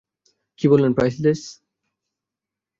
[0.59, 1.41] কি বললেন প্রাইছলেস?